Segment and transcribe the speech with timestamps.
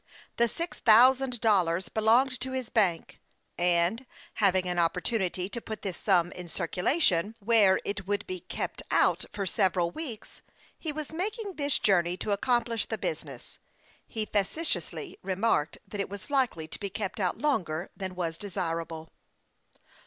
[0.37, 3.21] The six thou sand dollars belonged to his bank,
[3.55, 4.07] and,
[4.41, 9.31] having an opportunity to put this sum in circulation, where it would be "kept oxit"
[9.31, 10.41] for several weeks,
[10.79, 13.59] he was making this journey to accomplish the business.
[14.07, 19.07] He facetiously remarked that it was likely to be kept out longer than was desirable.